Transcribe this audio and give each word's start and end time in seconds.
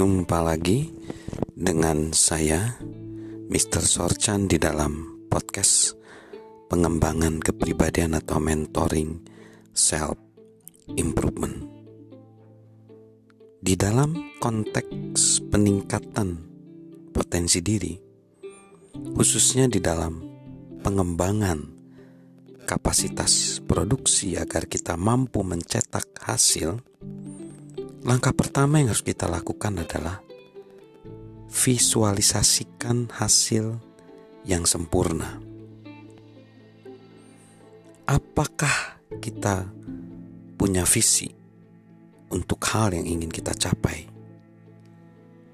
Jumpa 0.00 0.40
lagi 0.40 0.88
dengan 1.52 2.16
saya 2.16 2.80
Mr. 3.52 3.84
Sorchan 3.84 4.48
di 4.48 4.56
dalam 4.56 5.20
podcast 5.28 5.92
pengembangan 6.72 7.36
kepribadian 7.36 8.16
atau 8.16 8.40
mentoring 8.40 9.20
self 9.76 10.16
improvement. 10.96 11.68
Di 13.60 13.76
dalam 13.76 14.40
konteks 14.40 15.44
peningkatan 15.52 16.48
potensi 17.12 17.60
diri, 17.60 17.92
khususnya 19.12 19.68
di 19.68 19.84
dalam 19.84 20.16
pengembangan 20.80 21.60
kapasitas 22.64 23.60
produksi 23.68 24.40
agar 24.40 24.64
kita 24.64 24.96
mampu 24.96 25.44
mencetak 25.44 26.08
hasil 26.24 26.80
Langkah 28.00 28.32
pertama 28.32 28.80
yang 28.80 28.88
harus 28.88 29.04
kita 29.04 29.28
lakukan 29.28 29.76
adalah 29.84 30.24
visualisasikan 31.52 33.12
hasil 33.12 33.76
yang 34.48 34.64
sempurna. 34.64 35.36
Apakah 38.08 39.04
kita 39.20 39.68
punya 40.56 40.88
visi 40.88 41.28
untuk 42.32 42.64
hal 42.72 42.96
yang 42.96 43.04
ingin 43.04 43.28
kita 43.28 43.52
capai? 43.52 44.08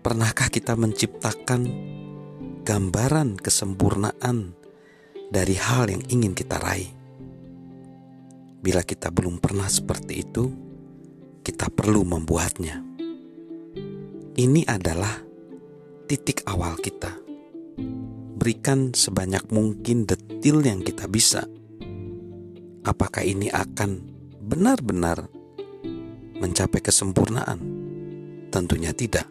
Pernahkah 0.07 0.47
kita 0.47 0.79
menciptakan 0.79 1.67
gambaran 2.63 3.43
kesempurnaan 3.43 4.55
dari 5.35 5.59
hal 5.59 5.91
yang 5.91 6.07
ingin 6.07 6.31
kita 6.31 6.63
raih? 6.63 6.95
Bila 8.63 8.87
kita 8.87 9.11
belum 9.11 9.43
pernah 9.43 9.67
seperti 9.67 10.15
itu, 10.23 10.66
kita 11.47 11.71
perlu 11.71 12.03
membuatnya. 12.03 12.83
Ini 14.35 14.67
adalah 14.67 15.15
titik 16.11 16.43
awal 16.43 16.75
kita. 16.83 17.15
Berikan 18.35 18.91
sebanyak 18.91 19.47
mungkin 19.55 20.11
detil 20.11 20.67
yang 20.67 20.83
kita 20.83 21.07
bisa. 21.07 21.47
Apakah 22.83 23.23
ini 23.23 23.47
akan 23.47 24.03
benar-benar 24.43 25.31
mencapai 26.43 26.83
kesempurnaan? 26.83 27.63
Tentunya 28.51 28.91
tidak. 28.91 29.31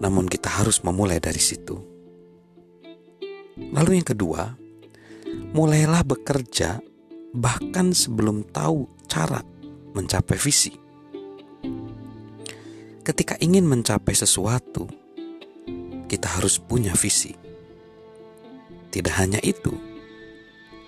Namun 0.00 0.32
kita 0.32 0.64
harus 0.64 0.80
memulai 0.80 1.20
dari 1.20 1.38
situ. 1.44 1.76
Lalu 3.68 4.00
yang 4.00 4.08
kedua, 4.08 4.48
mulailah 5.52 6.08
bekerja 6.08 6.80
bahkan 7.36 7.92
sebelum 7.92 8.48
tahu 8.48 8.88
cara 9.04 9.44
mencapai 9.92 10.40
visi. 10.40 10.81
Ketika 13.02 13.34
ingin 13.42 13.66
mencapai 13.66 14.14
sesuatu, 14.14 14.86
kita 16.06 16.38
harus 16.38 16.62
punya 16.62 16.94
visi. 16.94 17.34
Tidak 18.94 19.14
hanya 19.18 19.42
itu, 19.42 19.74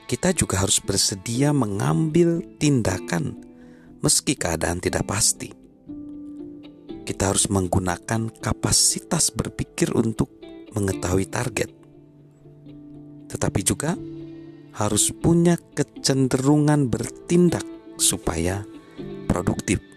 kita 0.07 0.31
juga 0.31 0.63
harus 0.63 0.79
bersedia 0.79 1.51
mengambil 1.51 2.39
tindakan 2.63 3.35
meski 3.99 4.39
keadaan 4.39 4.79
tidak 4.79 5.11
pasti. 5.11 5.51
Kita 7.03 7.35
harus 7.35 7.51
menggunakan 7.51 8.31
kapasitas 8.39 9.35
berpikir 9.35 9.91
untuk 9.91 10.31
mengetahui 10.71 11.27
target, 11.27 11.75
tetapi 13.27 13.61
juga 13.67 13.99
harus 14.79 15.11
punya 15.11 15.59
kecenderungan 15.59 16.87
bertindak 16.87 17.67
supaya 17.99 18.63
produktif 19.27 19.94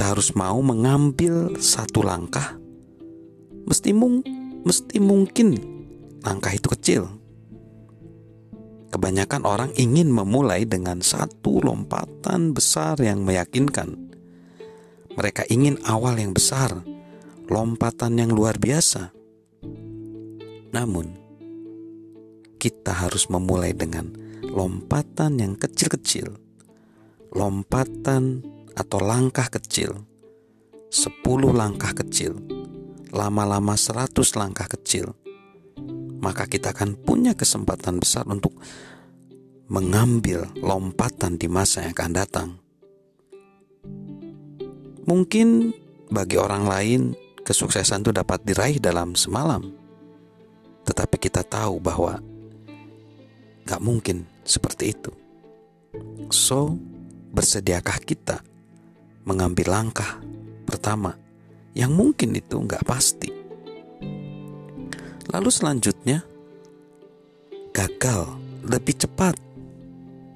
kita 0.00 0.16
harus 0.16 0.32
mau 0.32 0.56
mengambil 0.64 1.60
satu 1.60 2.00
langkah, 2.00 2.56
mesti 3.68 3.92
mung, 3.92 4.24
mesti 4.64 4.96
mungkin 4.96 5.60
langkah 6.24 6.56
itu 6.56 6.72
kecil. 6.72 7.04
Kebanyakan 8.88 9.44
orang 9.44 9.76
ingin 9.76 10.08
memulai 10.08 10.64
dengan 10.64 11.04
satu 11.04 11.60
lompatan 11.60 12.56
besar 12.56 12.96
yang 12.96 13.28
meyakinkan. 13.28 14.08
Mereka 15.20 15.44
ingin 15.52 15.76
awal 15.84 16.16
yang 16.16 16.32
besar, 16.32 16.80
lompatan 17.52 18.16
yang 18.16 18.32
luar 18.32 18.56
biasa. 18.56 19.12
Namun, 20.72 21.12
kita 22.56 23.04
harus 23.04 23.28
memulai 23.28 23.76
dengan 23.76 24.16
lompatan 24.48 25.44
yang 25.44 25.60
kecil-kecil, 25.60 26.40
lompatan 27.36 28.48
atau 28.76 28.98
langkah 29.02 29.48
kecil, 29.50 30.06
10 30.90 31.54
langkah 31.54 31.94
kecil, 31.94 32.38
lama-lama 33.14 33.74
100 33.74 34.10
langkah 34.34 34.66
kecil, 34.66 35.14
maka 36.20 36.46
kita 36.46 36.74
akan 36.74 36.98
punya 37.00 37.32
kesempatan 37.32 37.98
besar 37.98 38.26
untuk 38.28 38.54
mengambil 39.70 40.50
lompatan 40.58 41.38
di 41.38 41.46
masa 41.46 41.86
yang 41.86 41.94
akan 41.94 42.12
datang. 42.12 42.48
Mungkin 45.06 45.74
bagi 46.10 46.36
orang 46.38 46.66
lain 46.66 47.00
kesuksesan 47.46 48.02
itu 48.02 48.10
dapat 48.10 48.42
diraih 48.42 48.82
dalam 48.82 49.14
semalam, 49.14 49.62
tetapi 50.84 51.16
kita 51.18 51.46
tahu 51.46 51.78
bahwa 51.78 52.18
gak 53.66 53.82
mungkin 53.82 54.26
seperti 54.42 54.94
itu. 54.94 55.10
So, 56.30 56.74
bersediakah 57.30 58.02
kita 58.02 58.49
mengambil 59.24 59.72
langkah 59.72 60.18
pertama 60.64 61.16
yang 61.74 61.94
mungkin 61.94 62.34
itu 62.34 62.58
nggak 62.58 62.86
pasti. 62.86 63.30
Lalu 65.30 65.50
selanjutnya, 65.50 66.26
gagal 67.70 68.26
lebih 68.66 68.98
cepat, 68.98 69.38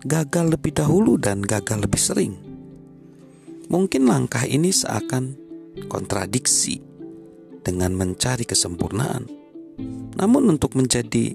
gagal 0.07 0.55
lebih 0.55 0.71
dahulu, 0.71 1.19
dan 1.19 1.43
gagal 1.43 1.83
lebih 1.83 1.99
sering. 1.99 2.35
Mungkin 3.67 4.07
langkah 4.07 4.47
ini 4.47 4.71
seakan 4.71 5.35
kontradiksi 5.91 6.79
dengan 7.67 7.99
mencari 7.99 8.47
kesempurnaan. 8.47 9.27
Namun, 10.15 10.55
untuk 10.55 10.79
menjadi 10.79 11.35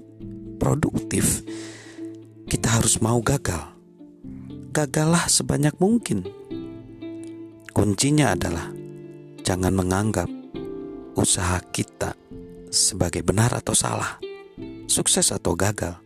produktif, 0.56 1.44
kita 2.48 2.80
harus 2.80 2.96
mau 3.04 3.20
gagal. 3.20 3.76
Gagallah 4.72 5.28
sebanyak 5.28 5.76
mungkin 5.76 6.39
Kuncinya 7.80 8.36
adalah 8.36 8.68
jangan 9.40 9.72
menganggap 9.72 10.28
usaha 11.16 11.56
kita 11.72 12.12
sebagai 12.68 13.24
benar 13.24 13.56
atau 13.56 13.72
salah, 13.72 14.20
sukses 14.84 15.32
atau 15.32 15.56
gagal. 15.56 15.96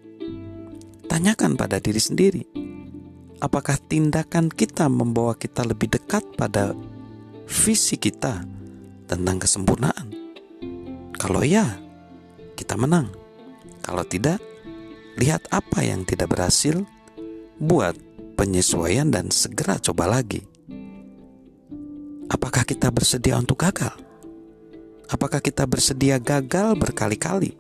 Tanyakan 1.11 1.59
pada 1.59 1.83
diri 1.83 1.99
sendiri, 1.99 2.47
apakah 3.43 3.75
tindakan 3.91 4.55
kita 4.55 4.87
membawa 4.87 5.35
kita 5.35 5.67
lebih 5.67 5.99
dekat 5.99 6.23
pada 6.39 6.79
visi 7.51 7.99
kita 7.99 8.47
tentang 9.11 9.43
kesempurnaan? 9.43 10.15
Kalau 11.19 11.43
iya, 11.43 11.75
kita 12.55 12.79
menang. 12.79 13.11
Kalau 13.83 14.07
tidak, 14.07 14.39
lihat 15.19 15.43
apa 15.51 15.83
yang 15.83 16.07
tidak 16.07 16.39
berhasil, 16.39 16.87
buat 17.59 17.99
penyesuaian 18.39 19.11
dan 19.11 19.35
segera 19.35 19.83
coba 19.83 20.07
lagi. 20.07 20.54
Apakah 22.33 22.65
kita 22.65 22.89
bersedia 22.89 23.37
untuk 23.37 23.61
gagal? 23.61 23.95
Apakah 25.09 25.45
kita 25.45 25.69
bersedia 25.69 26.17
gagal 26.17 26.75
berkali-kali? 26.81 27.57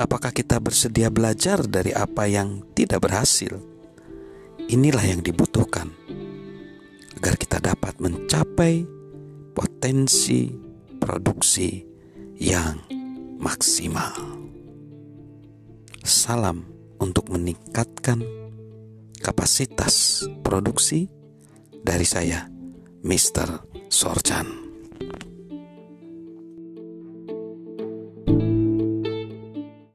Apakah 0.00 0.32
kita 0.32 0.56
bersedia 0.56 1.12
belajar 1.12 1.60
dari 1.68 1.92
apa 1.92 2.24
yang 2.24 2.64
tidak 2.72 3.04
berhasil? 3.04 3.60
Inilah 4.72 5.04
yang 5.04 5.20
dibutuhkan 5.20 5.92
agar 7.20 7.36
kita 7.36 7.60
dapat 7.60 8.00
mencapai 8.00 8.88
potensi 9.52 10.48
produksi 10.96 11.84
yang 12.40 12.80
maksimal. 13.36 14.42
Salam 16.02 16.66
untuk 16.98 17.28
meningkatkan 17.30 18.22
kapasitas 19.22 20.26
produksi 20.42 21.06
dari 21.84 22.06
saya. 22.08 22.51
Mr. 23.02 23.58
Sorchan. 23.88 25.31